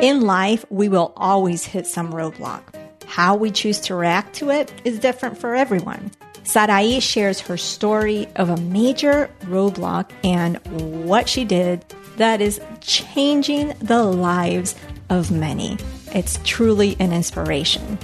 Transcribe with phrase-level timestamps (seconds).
[0.00, 2.62] In life, we will always hit some roadblock.
[3.04, 6.12] How we choose to react to it is different for everyone.
[6.44, 10.58] Sarahí shares her story of a major roadblock and
[11.04, 11.84] what she did
[12.16, 14.76] that is changing the lives
[15.10, 15.76] of many.
[16.14, 17.98] It's truly an inspiration.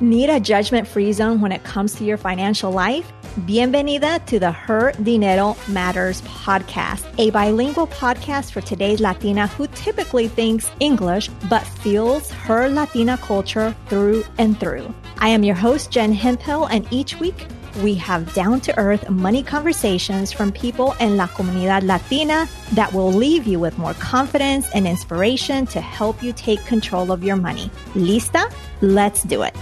[0.00, 3.10] Need a judgment free zone when it comes to your financial life?
[3.46, 10.26] Bienvenida to the Her Dinero Matters podcast, a bilingual podcast for today's Latina who typically
[10.26, 14.92] thinks English but feels her Latina culture through and through.
[15.18, 17.46] I am your host, Jen Hemphill, and each week
[17.80, 23.12] we have down to earth money conversations from people in La Comunidad Latina that will
[23.12, 27.70] leave you with more confidence and inspiration to help you take control of your money.
[27.94, 28.52] Lista?
[28.80, 29.54] Let's do it.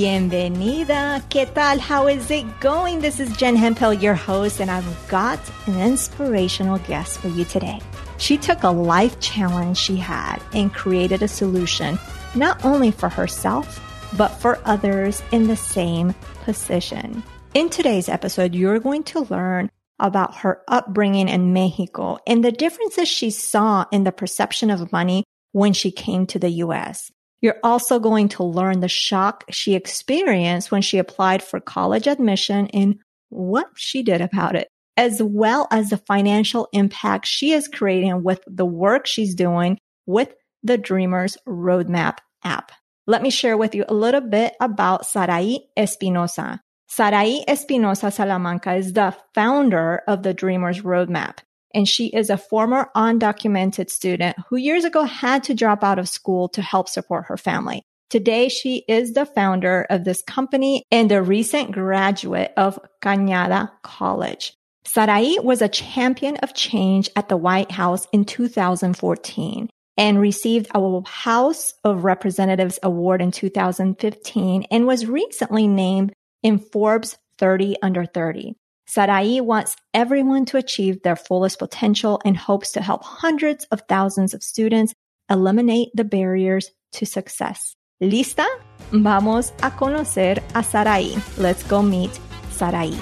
[0.00, 1.22] Bienvenida.
[1.28, 1.78] ¿Qué tal?
[1.78, 3.00] How is it going?
[3.00, 7.82] This is Jen Hemphill, your host, and I've got an inspirational guest for you today.
[8.16, 11.98] She took a life challenge she had and created a solution
[12.34, 13.78] not only for herself,
[14.16, 17.22] but for others in the same position.
[17.52, 23.06] In today's episode, you're going to learn about her upbringing in Mexico and the differences
[23.06, 27.12] she saw in the perception of money when she came to the US.
[27.40, 32.66] You're also going to learn the shock she experienced when she applied for college admission
[32.68, 32.98] and
[33.30, 38.40] what she did about it, as well as the financial impact she is creating with
[38.46, 42.72] the work she's doing with the Dreamers Roadmap app.
[43.06, 46.60] Let me share with you a little bit about Sarahí Espinoza.
[46.90, 51.38] Sarahí Espinoza Salamanca is the founder of the Dreamers Roadmap
[51.74, 56.08] and she is a former undocumented student who years ago had to drop out of
[56.08, 57.82] school to help support her family.
[58.10, 64.54] Today, she is the founder of this company and a recent graduate of Cañada College.
[64.84, 71.02] Sarahí was a champion of change at the White House in 2014 and received a
[71.06, 78.56] House of Representatives award in 2015 and was recently named in Forbes 30 under 30.
[78.90, 84.34] Sarahí wants everyone to achieve their fullest potential and hopes to help hundreds of thousands
[84.34, 84.94] of students
[85.30, 87.76] eliminate the barriers to success.
[88.02, 88.48] ¿Lista?
[88.90, 91.14] Vamos a conocer a Sarahí.
[91.38, 92.10] Let's go meet
[92.50, 92.98] Sarahí.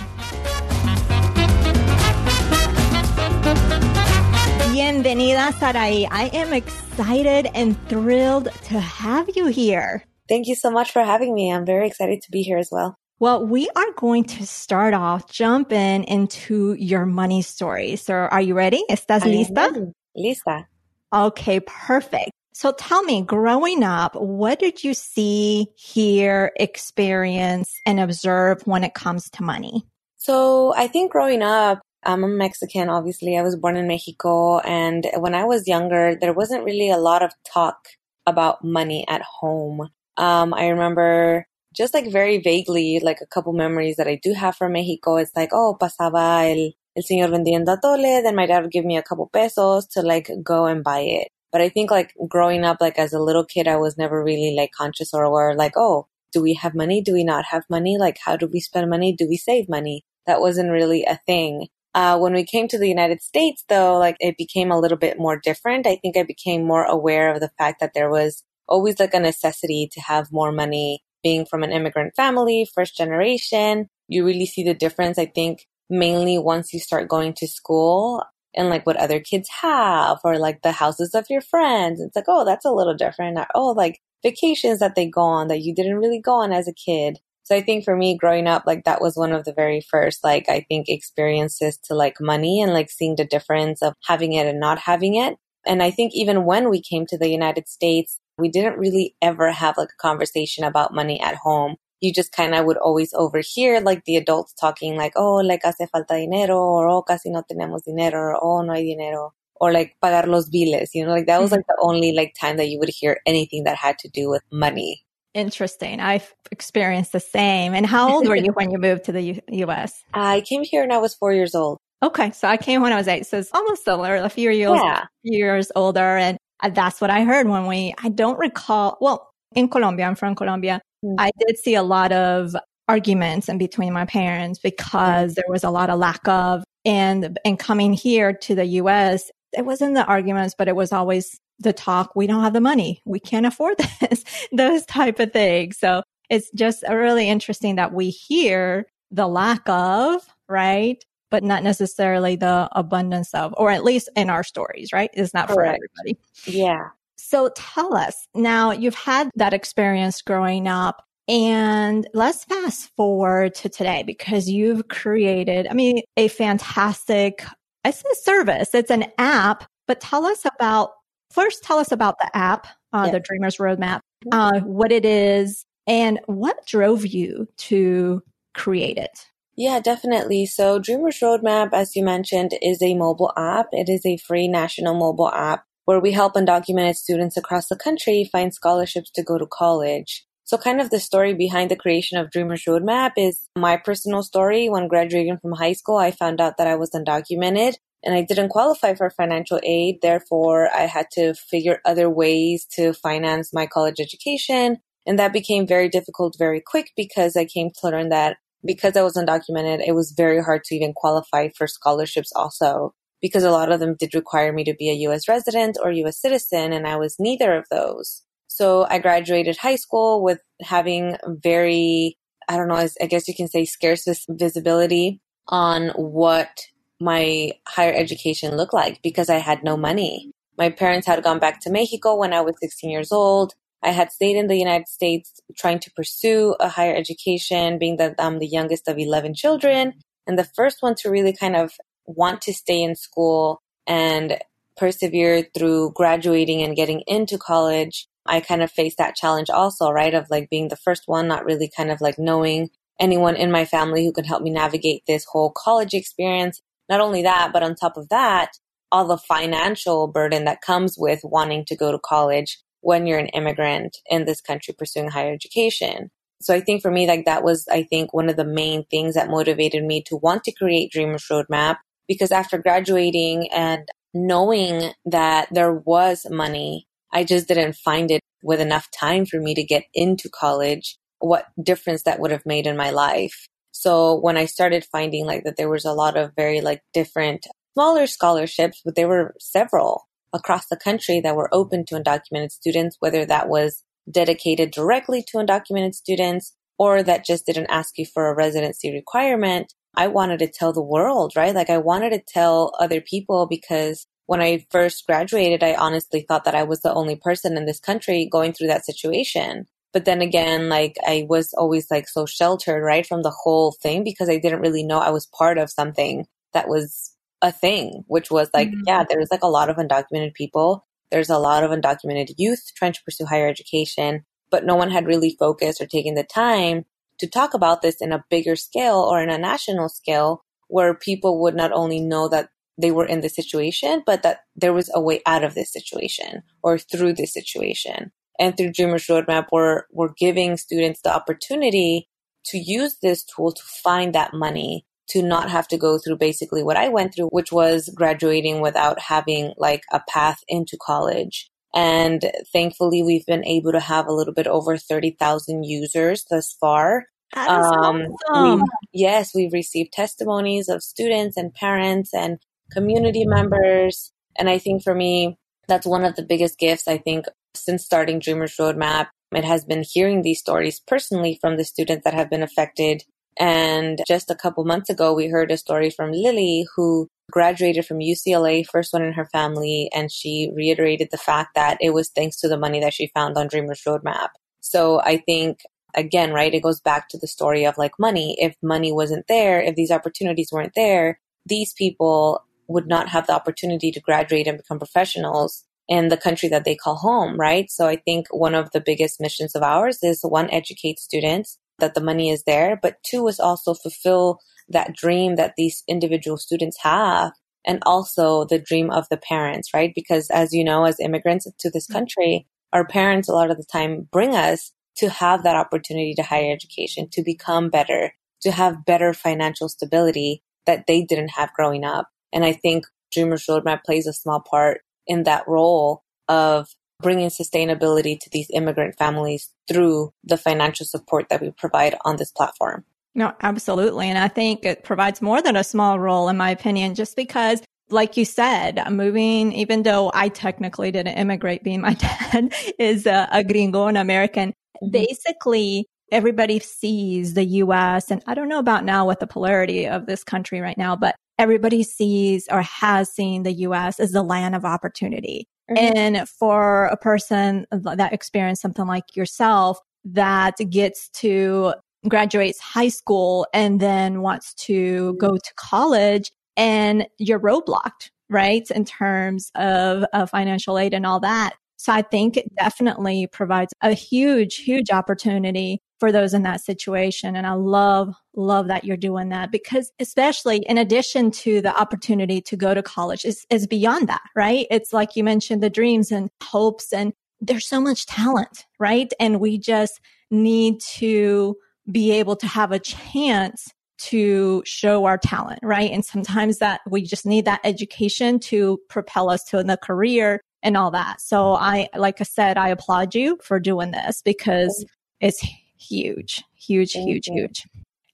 [4.74, 6.06] Bienvenida, Sarahí.
[6.10, 10.04] I am excited and thrilled to have you here.
[10.28, 11.50] Thank you so much for having me.
[11.50, 12.98] I'm very excited to be here as well.
[13.20, 17.96] Well, we are going to start off jumping into your money story.
[17.96, 18.84] So are you ready?
[18.88, 19.92] ¿Estás lista?
[20.16, 20.66] Lista.
[21.12, 22.30] Okay, perfect.
[22.52, 28.94] So tell me, growing up, what did you see, hear, experience, and observe when it
[28.94, 29.84] comes to money?
[30.16, 33.36] So I think growing up, I'm a Mexican, obviously.
[33.36, 34.60] I was born in Mexico.
[34.60, 37.88] And when I was younger, there wasn't really a lot of talk
[38.28, 39.88] about money at home.
[40.16, 41.47] Um, I remember
[41.78, 45.16] just like very vaguely, like a couple memories that I do have from Mexico.
[45.16, 48.22] It's like, oh, pasaba el, el señor vendiendo atole.
[48.22, 51.28] Then my dad would give me a couple pesos to like go and buy it.
[51.52, 54.54] But I think like growing up, like as a little kid, I was never really
[54.56, 57.00] like conscious or aware, like, oh, do we have money?
[57.00, 57.96] Do we not have money?
[57.96, 59.14] Like, how do we spend money?
[59.16, 60.04] Do we save money?
[60.26, 61.68] That wasn't really a thing.
[61.94, 65.18] Uh, when we came to the United States, though, like it became a little bit
[65.18, 65.86] more different.
[65.86, 69.20] I think I became more aware of the fact that there was always like a
[69.20, 74.62] necessity to have more money being from an immigrant family, first generation, you really see
[74.62, 75.18] the difference.
[75.18, 78.22] I think mainly once you start going to school
[78.54, 82.00] and like what other kids have or like the houses of your friends.
[82.00, 83.38] It's like, oh, that's a little different.
[83.54, 86.72] oh, like vacations that they go on that you didn't really go on as a
[86.72, 87.18] kid.
[87.44, 90.22] So I think for me growing up, like that was one of the very first,
[90.22, 94.46] like I think experiences to like money and like seeing the difference of having it
[94.46, 95.36] and not having it.
[95.66, 99.50] And I think even when we came to the United States, we didn't really ever
[99.50, 101.76] have like a conversation about money at home.
[102.00, 105.88] You just kind of would always overhear like the adults talking like, oh, like hace
[105.90, 109.96] falta dinero, or oh, casi no tenemos dinero, or oh, no hay dinero, or like
[110.02, 111.80] pagar los biles, you know, like that was like mm-hmm.
[111.80, 115.04] the only like time that you would hear anything that had to do with money.
[115.34, 116.00] Interesting.
[116.00, 117.74] I've experienced the same.
[117.74, 120.02] And how old were you when you moved to the U- US?
[120.14, 121.78] I came here when I was four years old.
[122.02, 122.30] Okay.
[122.30, 123.26] So I came when I was eight.
[123.26, 125.04] So it's almost similar, a few years, yeah.
[125.22, 126.16] years older.
[126.16, 126.38] And
[126.72, 130.80] that's what I heard when we, I don't recall, well, in Colombia, I'm from Colombia.
[131.04, 131.16] Mm-hmm.
[131.18, 132.54] I did see a lot of
[132.88, 137.58] arguments in between my parents because there was a lot of lack of, and, and
[137.58, 142.14] coming here to the US, it wasn't the arguments, but it was always the talk.
[142.14, 143.02] We don't have the money.
[143.04, 145.78] We can't afford this, those type of things.
[145.78, 151.02] So it's just really interesting that we hear the lack of, right?
[151.30, 155.10] But not necessarily the abundance of, or at least in our stories, right?
[155.12, 155.78] It's not Correct.
[155.78, 156.18] for everybody.
[156.46, 156.88] Yeah.
[157.16, 161.04] So tell us now, you've had that experience growing up.
[161.28, 167.44] And let's fast forward to today because you've created, I mean, a fantastic,
[167.84, 168.74] I say service.
[168.74, 170.92] It's an app, but tell us about,
[171.30, 174.00] first tell us about the app, uh, the Dreamers Roadmap,
[174.32, 178.22] uh, what it is and what drove you to
[178.54, 179.26] create it.
[179.58, 180.46] Yeah, definitely.
[180.46, 183.66] So Dreamers Roadmap, as you mentioned, is a mobile app.
[183.72, 188.28] It is a free national mobile app where we help undocumented students across the country
[188.30, 190.24] find scholarships to go to college.
[190.44, 194.68] So kind of the story behind the creation of Dreamers Roadmap is my personal story.
[194.68, 197.74] When graduating from high school, I found out that I was undocumented
[198.04, 199.96] and I didn't qualify for financial aid.
[200.02, 204.76] Therefore, I had to figure other ways to finance my college education.
[205.04, 209.02] And that became very difficult very quick because I came to learn that because I
[209.02, 213.72] was undocumented, it was very hard to even qualify for scholarships also because a lot
[213.72, 216.96] of them did require me to be a US resident or US citizen and I
[216.96, 218.22] was neither of those.
[218.46, 222.16] So I graduated high school with having very,
[222.48, 226.60] I don't know, I guess you can say scarce visibility on what
[227.00, 230.32] my higher education looked like because I had no money.
[230.56, 233.54] My parents had gone back to Mexico when I was 16 years old.
[233.82, 238.16] I had stayed in the United States trying to pursue a higher education, being that
[238.18, 239.94] I'm the youngest of 11 children
[240.26, 241.72] and the first one to really kind of
[242.06, 244.38] want to stay in school and
[244.76, 250.14] persevere through graduating and getting into college I kind of faced that challenge also, right?
[250.14, 252.68] Of like being the first one, not really kind of like knowing
[253.00, 256.60] anyone in my family who can help me navigate this whole college experience.
[256.88, 258.50] Not only that, but on top of that,
[258.92, 263.28] all the financial burden that comes with wanting to go to college when you're an
[263.28, 266.10] immigrant in this country pursuing higher education.
[266.40, 269.14] So I think for me, like that was, I think one of the main things
[269.14, 275.48] that motivated me to want to create Dreamers Roadmap because after graduating and knowing that
[275.52, 279.84] there was money I just didn't find it with enough time for me to get
[279.94, 283.46] into college, what difference that would have made in my life.
[283.72, 287.46] So when I started finding like that there was a lot of very like different
[287.74, 292.96] smaller scholarships, but there were several across the country that were open to undocumented students,
[293.00, 298.28] whether that was dedicated directly to undocumented students or that just didn't ask you for
[298.28, 299.74] a residency requirement.
[299.96, 301.54] I wanted to tell the world, right?
[301.54, 306.44] Like I wanted to tell other people because when I first graduated, I honestly thought
[306.44, 309.66] that I was the only person in this country going through that situation.
[309.92, 314.04] But then again, like I was always like so sheltered, right, from the whole thing
[314.04, 317.07] because I didn't really know I was part of something that was
[317.42, 318.82] a thing, which was like, mm-hmm.
[318.86, 320.86] yeah, there's like a lot of undocumented people.
[321.10, 325.06] There's a lot of undocumented youth trying to pursue higher education, but no one had
[325.06, 326.84] really focused or taken the time
[327.18, 331.40] to talk about this in a bigger scale or in a national scale where people
[331.40, 335.00] would not only know that they were in the situation, but that there was a
[335.00, 338.12] way out of this situation or through this situation.
[338.38, 342.08] And through Dreamers Roadmap, we're, we're giving students the opportunity
[342.46, 346.62] to use this tool to find that money, to not have to go through basically
[346.62, 351.50] what I went through, which was graduating without having like a path into college.
[351.74, 357.06] And thankfully, we've been able to have a little bit over 30,000 users thus far.
[357.36, 358.60] Um, awesome.
[358.60, 362.38] we, yes, we've received testimonies of students and parents and
[362.72, 364.12] community members.
[364.38, 365.36] And I think for me,
[365.66, 369.08] that's one of the biggest gifts I think since starting Dreamers Roadmap.
[369.30, 373.02] It has been hearing these stories personally from the students that have been affected.
[373.38, 377.98] And just a couple months ago, we heard a story from Lily, who graduated from
[377.98, 382.40] UCLA, first one in her family, and she reiterated the fact that it was thanks
[382.40, 384.28] to the money that she found on Dreamers Roadmap.
[384.60, 385.60] So I think
[385.94, 388.36] again, right, it goes back to the story of like money.
[388.40, 393.34] If money wasn't there, if these opportunities weren't there, these people would not have the
[393.34, 397.70] opportunity to graduate and become professionals in the country that they call home, right?
[397.70, 401.94] So I think one of the biggest missions of ours is one, educate students that
[401.94, 406.78] the money is there, but two is also fulfill that dream that these individual students
[406.82, 407.32] have
[407.66, 409.92] and also the dream of the parents, right?
[409.94, 411.98] Because as you know, as immigrants to this mm-hmm.
[411.98, 416.22] country, our parents a lot of the time bring us to have that opportunity to
[416.22, 421.84] higher education, to become better, to have better financial stability that they didn't have growing
[421.84, 422.08] up.
[422.32, 426.68] And I think Dreamers Roadmap plays a small part in that role of
[427.00, 432.30] bringing sustainability to these immigrant families through the financial support that we provide on this
[432.30, 432.84] platform.
[433.14, 434.08] No, absolutely.
[434.08, 437.62] And I think it provides more than a small role, in my opinion, just because
[437.90, 441.94] like you said, moving, even though I technically didn't immigrate, being my
[442.32, 444.90] dad is a, a gringo, an American, mm-hmm.
[444.90, 450.06] basically everybody sees the US and I don't know about now what the polarity of
[450.06, 454.54] this country right now, but everybody sees or has seen the US as the land
[454.54, 455.46] of opportunity.
[455.70, 455.96] Mm-hmm.
[455.96, 461.74] And for a person that experienced something like yourself that gets to
[462.08, 468.70] graduates high school and then wants to go to college and you're roadblocked, right?
[468.70, 471.54] In terms of, of financial aid and all that.
[471.76, 477.34] So I think it definitely provides a huge, huge opportunity for those in that situation.
[477.36, 482.40] And I love, love that you're doing that because especially in addition to the opportunity
[482.42, 484.66] to go to college is, is beyond that, right?
[484.70, 489.12] It's like you mentioned the dreams and hopes and there's so much talent, right?
[489.20, 490.00] And we just
[490.30, 491.56] need to
[491.90, 495.90] be able to have a chance to show our talent, right?
[495.90, 500.76] And sometimes that we just need that education to propel us to the career and
[500.76, 501.20] all that.
[501.20, 504.84] So I, like I said, I applaud you for doing this because
[505.20, 505.44] it's
[505.78, 507.66] huge, huge, huge, huge.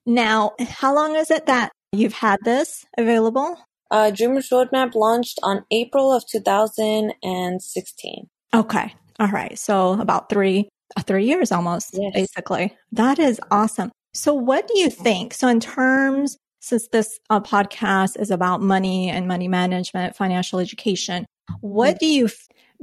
[0.06, 3.56] Now, how long is it that you've had this available?
[3.90, 8.28] Uh, Dreamers Roadmap launched on April of 2016.
[8.54, 8.94] Okay.
[9.18, 9.58] All right.
[9.58, 12.12] So about three, uh, three years almost, yes.
[12.14, 12.76] basically.
[12.92, 13.90] That is awesome.
[14.12, 15.34] So what do you think?
[15.34, 21.26] So in terms, since this uh, podcast is about money and money management, financial education,
[21.60, 22.28] what do you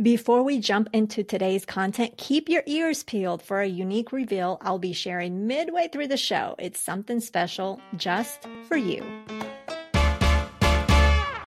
[0.01, 4.79] before we jump into today's content, keep your ears peeled for a unique reveal I'll
[4.79, 6.55] be sharing midway through the show.
[6.58, 9.03] It's something special just for you.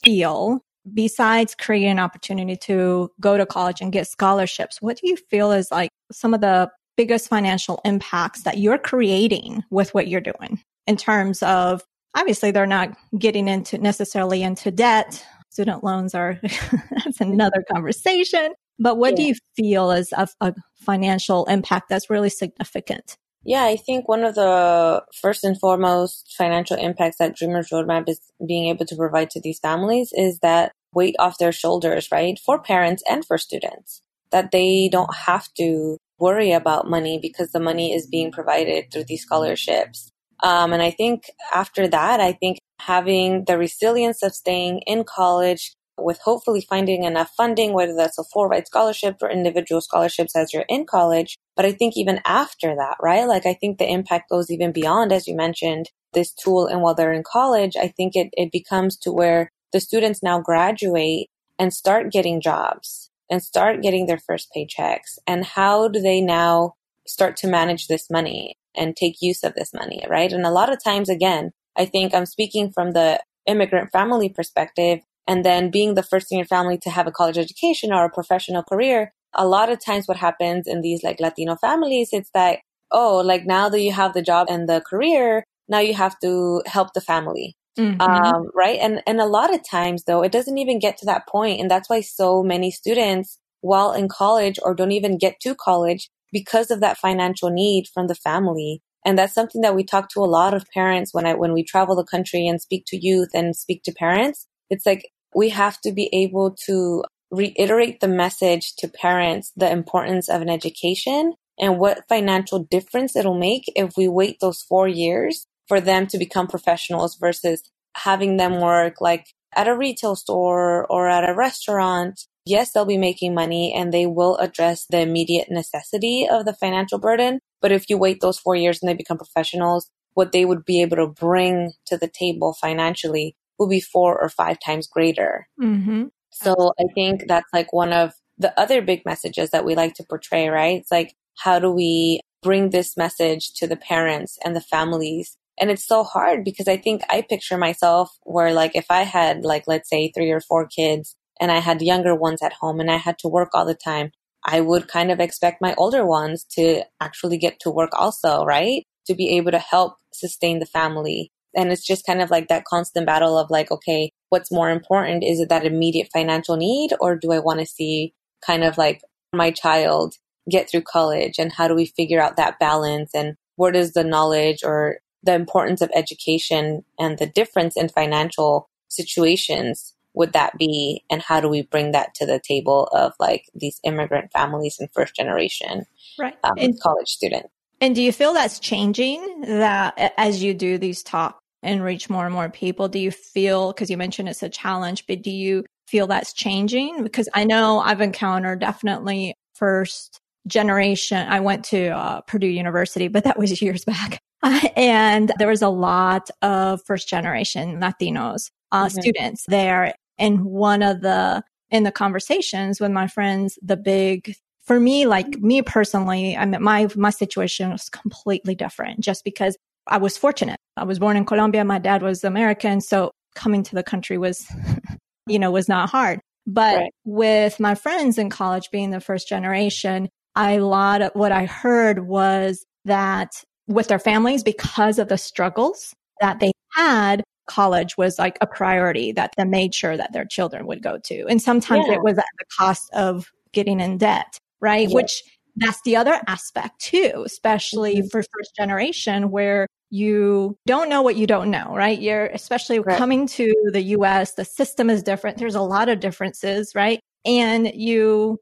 [0.04, 0.60] Feel,
[0.92, 5.52] besides creating an opportunity to go to college and get scholarships, what do you feel
[5.52, 10.60] is like some of the biggest financial impacts that you're creating with what you're doing
[10.86, 11.82] in terms of
[12.14, 16.40] obviously they're not getting into necessarily into debt student loans are
[17.04, 18.54] that's another conversation.
[18.78, 19.16] But what yeah.
[19.16, 23.16] do you feel is a, a financial impact that's really significant?
[23.44, 28.20] Yeah, I think one of the first and foremost financial impacts that Dreamers Roadmap is
[28.46, 32.38] being able to provide to these families is that weight off their shoulders, right?
[32.38, 37.60] For parents and for students, that they don't have to worry about money because the
[37.60, 40.11] money is being provided through these scholarships.
[40.42, 45.72] Um, and I think after that, I think having the resilience of staying in college
[45.98, 50.52] with hopefully finding enough funding, whether that's a full ride scholarship or individual scholarships as
[50.52, 51.36] you're in college.
[51.54, 53.26] But I think even after that, right?
[53.26, 56.66] Like I think the impact goes even beyond, as you mentioned, this tool.
[56.66, 60.40] And while they're in college, I think it, it becomes to where the students now
[60.40, 65.18] graduate and start getting jobs and start getting their first paychecks.
[65.26, 66.74] And how do they now
[67.06, 70.32] start to manage this money and take use of this money, right?
[70.32, 75.00] And a lot of times, again, I think I'm speaking from the immigrant family perspective
[75.26, 78.10] and then being the first in your family to have a college education or a
[78.10, 79.12] professional career.
[79.34, 82.58] A lot of times what happens in these like Latino families, it's that,
[82.90, 86.62] oh, like now that you have the job and the career, now you have to
[86.66, 87.56] help the family.
[87.78, 88.00] Mm-hmm.
[88.00, 88.78] Um, right.
[88.80, 91.70] And, and a lot of times though, it doesn't even get to that point, And
[91.70, 96.70] that's why so many students while in college or don't even get to college because
[96.70, 100.26] of that financial need from the family and that's something that we talk to a
[100.26, 103.56] lot of parents when I, when we travel the country and speak to youth and
[103.56, 104.46] speak to parents.
[104.70, 110.28] It's like we have to be able to reiterate the message to parents, the importance
[110.28, 115.46] of an education and what financial difference it'll make if we wait those four years
[115.66, 117.62] for them to become professionals versus
[117.94, 122.20] having them work like at a retail store or at a restaurant.
[122.44, 126.98] Yes, they'll be making money and they will address the immediate necessity of the financial
[126.98, 130.64] burden, but if you wait those four years and they become professionals, what they would
[130.64, 135.46] be able to bring to the table financially will be four or five times greater.
[135.60, 136.06] Mm-hmm.
[136.32, 140.04] So I think that's like one of the other big messages that we like to
[140.04, 140.80] portray, right?
[140.80, 145.36] It's like, how do we bring this message to the parents and the families?
[145.60, 149.44] And it's so hard because I think I picture myself where like if I had
[149.44, 152.88] like, let's say three or four kids and I had younger ones at home and
[152.88, 154.12] I had to work all the time,
[154.44, 158.84] I would kind of expect my older ones to actually get to work also, right?
[159.08, 161.32] To be able to help sustain the family.
[161.56, 165.24] And it's just kind of like that constant battle of like, okay, what's more important?
[165.24, 168.14] Is it that immediate financial need or do I want to see
[168.46, 170.14] kind of like my child
[170.48, 174.04] get through college and how do we figure out that balance and where does the
[174.04, 181.02] knowledge or the importance of education and the difference in financial situations would that be
[181.10, 184.88] and how do we bring that to the table of like these immigrant families and
[184.92, 185.84] first generation
[186.18, 187.48] right um, and, college students
[187.80, 192.26] and do you feel that's changing that as you do these talks and reach more
[192.26, 195.64] and more people do you feel because you mentioned it's a challenge but do you
[195.86, 201.26] feel that's changing because i know i've encountered definitely first generation.
[201.28, 204.20] I went to uh, Purdue University, but that was years back.
[204.76, 209.00] and there was a lot of first generation Latinos uh, mm-hmm.
[209.00, 209.94] students there.
[210.18, 215.26] And one of the, in the conversations with my friends, the big, for me, like
[215.26, 215.46] mm-hmm.
[215.46, 220.58] me personally, I mean, my, my situation was completely different just because I was fortunate.
[220.76, 221.64] I was born in Colombia.
[221.64, 222.80] My dad was American.
[222.80, 224.46] So coming to the country was,
[225.26, 226.20] you know, was not hard.
[226.46, 226.92] But right.
[227.04, 232.06] with my friends in college being the first generation, a lot of what I heard
[232.06, 233.30] was that
[233.68, 239.12] with their families, because of the struggles that they had, college was like a priority
[239.12, 241.26] that they made sure that their children would go to.
[241.26, 241.94] And sometimes yeah.
[241.94, 244.88] it was at the cost of getting in debt, right?
[244.88, 244.94] Yeah.
[244.94, 245.22] Which
[245.56, 248.08] that's the other aspect too, especially mm-hmm.
[248.08, 252.00] for first generation where you don't know what you don't know, right?
[252.00, 252.96] You're especially right.
[252.96, 255.36] coming to the US, the system is different.
[255.36, 256.98] There's a lot of differences, right?
[257.26, 258.38] And you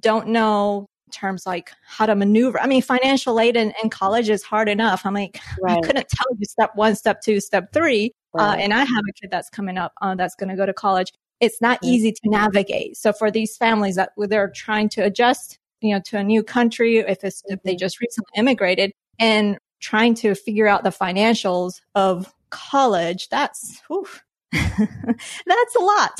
[0.00, 2.60] don't know terms like how to maneuver.
[2.60, 5.04] I mean, financial aid in, in college is hard enough.
[5.04, 5.78] I'm like, right.
[5.78, 8.12] I couldn't tell you step one, step two, step three.
[8.38, 8.58] Uh, right.
[8.58, 10.72] Uh, and I have a kid that's coming up uh, that's going to go to
[10.72, 11.12] college.
[11.40, 11.94] It's not mm-hmm.
[11.94, 12.96] easy to navigate.
[12.96, 16.98] So for these families that they're trying to adjust, you know, to a new country,
[16.98, 17.54] if it's mm-hmm.
[17.54, 17.78] if they mm-hmm.
[17.78, 24.06] just recently immigrated and trying to figure out the financials of college, that's whew,
[25.46, 26.12] that's a lot.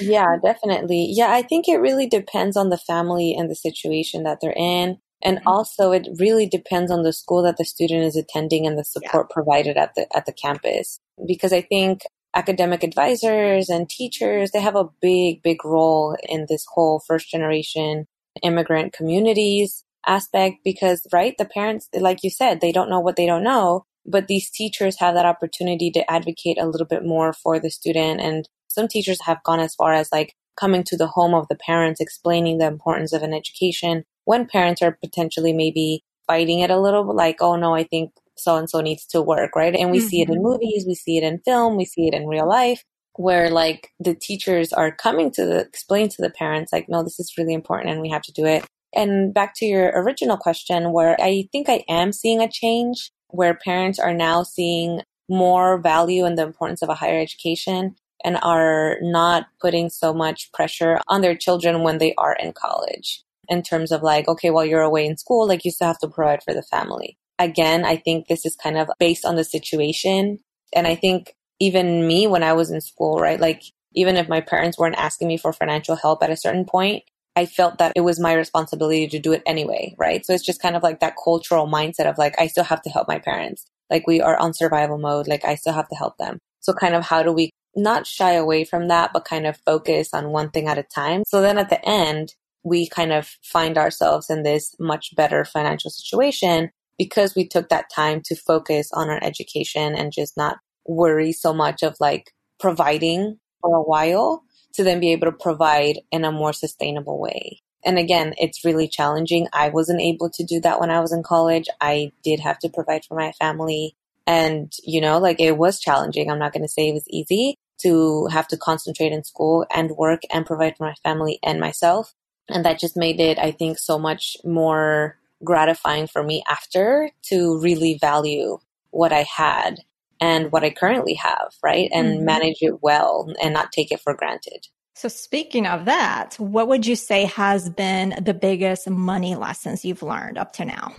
[0.00, 1.08] yeah, definitely.
[1.10, 4.98] Yeah, I think it really depends on the family and the situation that they're in.
[5.22, 5.48] And mm-hmm.
[5.48, 9.26] also it really depends on the school that the student is attending and the support
[9.30, 9.34] yeah.
[9.34, 11.00] provided at the at the campus.
[11.26, 12.02] Because I think
[12.34, 18.06] academic advisors and teachers, they have a big, big role in this whole first generation
[18.42, 23.26] immigrant communities aspect because, right, the parents, like you said, they don't know what they
[23.26, 27.60] don't know but these teachers have that opportunity to advocate a little bit more for
[27.60, 28.20] the student.
[28.20, 31.56] And some teachers have gone as far as like coming to the home of the
[31.56, 36.80] parents, explaining the importance of an education when parents are potentially maybe fighting it a
[36.80, 39.74] little bit, like, oh no, I think so and so needs to work, right?
[39.74, 40.06] And we mm-hmm.
[40.06, 40.44] see it in mm-hmm.
[40.44, 42.82] movies, we see it in film, we see it in real life
[43.18, 47.18] where like the teachers are coming to the, explain to the parents like no this
[47.18, 50.92] is really important and we have to do it and back to your original question
[50.92, 56.24] where i think i am seeing a change where parents are now seeing more value
[56.24, 61.20] in the importance of a higher education and are not putting so much pressure on
[61.20, 65.06] their children when they are in college in terms of like, okay, while you're away
[65.06, 67.16] in school, like you still have to provide for the family.
[67.38, 70.38] Again, I think this is kind of based on the situation.
[70.74, 73.40] And I think even me when I was in school, right?
[73.40, 73.62] Like
[73.94, 77.04] even if my parents weren't asking me for financial help at a certain point,
[77.36, 80.24] I felt that it was my responsibility to do it anyway, right?
[80.26, 82.90] So it's just kind of like that cultural mindset of like, I still have to
[82.90, 83.64] help my parents.
[83.90, 85.28] Like we are on survival mode.
[85.28, 86.38] Like I still have to help them.
[86.60, 90.10] So kind of how do we not shy away from that, but kind of focus
[90.12, 91.22] on one thing at a time.
[91.26, 95.90] So then at the end, we kind of find ourselves in this much better financial
[95.90, 101.32] situation because we took that time to focus on our education and just not worry
[101.32, 104.42] so much of like providing for a while
[104.74, 107.60] to then be able to provide in a more sustainable way.
[107.84, 109.48] And again, it's really challenging.
[109.52, 111.66] I wasn't able to do that when I was in college.
[111.80, 113.94] I did have to provide for my family.
[114.26, 116.30] And, you know, like it was challenging.
[116.30, 119.92] I'm not going to say it was easy to have to concentrate in school and
[119.92, 122.14] work and provide for my family and myself.
[122.48, 127.60] And that just made it, I think, so much more gratifying for me after to
[127.60, 128.58] really value
[128.90, 129.80] what I had
[130.20, 131.88] and what I currently have, right?
[131.92, 132.24] And mm-hmm.
[132.24, 134.66] manage it well and not take it for granted.
[134.94, 140.02] So, speaking of that, what would you say has been the biggest money lessons you've
[140.02, 140.94] learned up to now?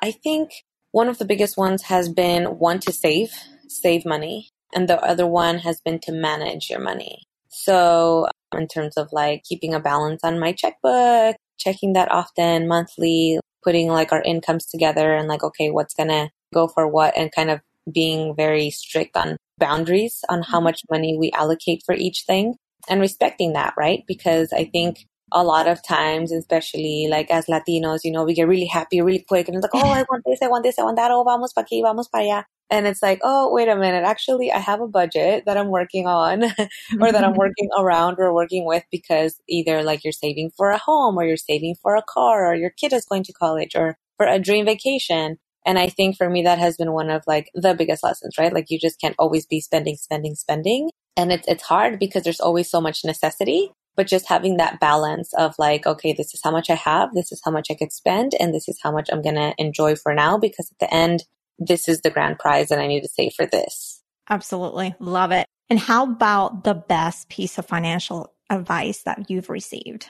[0.00, 0.50] I think
[0.92, 3.32] one of the biggest ones has been one to save,
[3.68, 7.24] save money, and the other one has been to manage your money.
[7.48, 13.38] So, in terms of like keeping a balance on my checkbook, checking that often monthly,
[13.62, 17.30] putting like our incomes together and like, okay, what's going to go for what, and
[17.30, 17.60] kind of
[17.92, 20.64] being very strict on boundaries on how mm-hmm.
[20.64, 22.54] much money we allocate for each thing
[22.88, 24.02] and respecting that, right?
[24.06, 28.48] Because I think a lot of times, especially like as Latinos, you know, we get
[28.48, 30.82] really happy really quick and it's like, oh, I want this, I want this, I
[30.82, 32.44] want that, oh, vamos pa aquí, vamos para allá.
[32.70, 36.06] And it's like, oh, wait a minute, actually, I have a budget that I'm working
[36.06, 36.44] on
[37.00, 40.78] or that I'm working around or working with because either like you're saving for a
[40.78, 43.98] home or you're saving for a car or your kid is going to college or
[44.16, 45.38] for a dream vacation.
[45.64, 48.52] And I think for me, that has been one of like the biggest lessons, right?
[48.52, 50.90] Like you just can't always be spending, spending, spending.
[51.16, 55.32] And it's, it's hard because there's always so much necessity, but just having that balance
[55.34, 57.14] of like, okay, this is how much I have.
[57.14, 58.32] This is how much I could spend.
[58.38, 61.24] And this is how much I'm going to enjoy for now because at the end,
[61.58, 64.02] this is the grand prize and I need to save for this.
[64.28, 64.94] Absolutely.
[64.98, 65.46] Love it.
[65.70, 70.06] And how about the best piece of financial advice that you've received?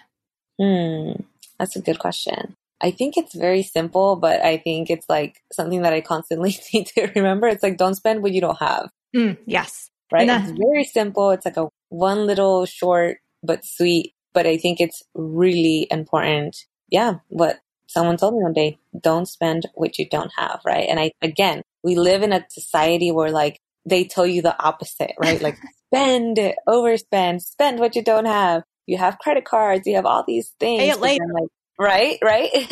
[0.61, 1.13] Hmm.
[1.59, 2.57] That's a good question.
[2.81, 6.87] I think it's very simple, but I think it's like something that I constantly need
[6.89, 7.47] to remember.
[7.47, 8.91] It's like, don't spend what you don't have.
[9.15, 9.91] Mm, yes.
[10.13, 10.29] Right.
[10.29, 11.31] It's very simple.
[11.31, 16.57] It's like a one little short but sweet, but I think it's really important.
[16.89, 17.15] Yeah.
[17.29, 20.61] What someone told me one day, don't spend what you don't have.
[20.65, 20.87] Right.
[20.89, 25.13] And I, again, we live in a society where like they tell you the opposite,
[25.19, 25.41] right?
[25.41, 28.63] like spend, overspend, spend what you don't have.
[28.87, 30.83] You have credit cards, you have all these things.
[30.83, 31.27] Pay it later.
[31.33, 32.51] Like, right, right.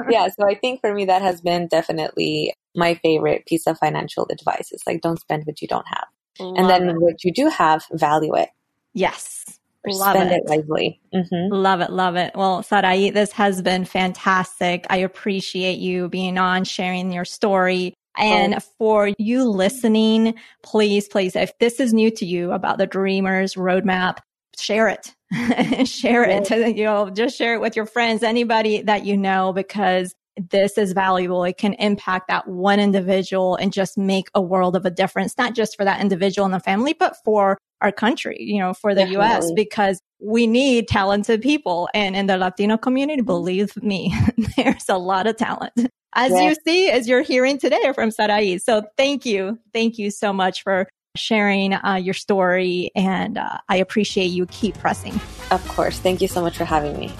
[0.10, 0.28] yeah.
[0.28, 4.72] So I think for me, that has been definitely my favorite piece of financial advice
[4.72, 6.06] is like, don't spend what you don't have.
[6.40, 7.00] Love and then it.
[7.00, 8.48] what you do have, value it.
[8.92, 9.44] Yes.
[9.86, 11.00] Love Spend it, it wisely.
[11.14, 11.52] Mm-hmm.
[11.54, 11.90] Love it.
[11.90, 12.32] Love it.
[12.34, 14.86] Well, Sarahí, this has been fantastic.
[14.88, 17.94] I appreciate you being on, sharing your story.
[18.16, 18.60] And oh.
[18.78, 24.18] for you listening, please, please, if this is new to you about the Dreamers Roadmap,
[24.60, 25.14] share it.
[25.88, 26.50] share it.
[26.76, 30.14] You know, just share it with your friends, anybody that you know, because
[30.50, 31.44] this is valuable.
[31.44, 35.54] It can impact that one individual and just make a world of a difference, not
[35.54, 39.02] just for that individual and the family, but for our country, you know, for the
[39.02, 39.26] Definitely.
[39.26, 41.88] US, because we need talented people.
[41.94, 43.26] And in the Latino community, mm-hmm.
[43.26, 44.14] believe me,
[44.56, 45.72] there's a lot of talent.
[46.16, 48.60] As you see, as you're hearing today from Sarahí.
[48.60, 49.58] So thank you.
[49.72, 52.90] Thank you so much for sharing uh, your story.
[52.94, 55.14] And uh, I appreciate you keep pressing.
[55.50, 55.98] Of course.
[55.98, 57.12] Thank you so much for having me.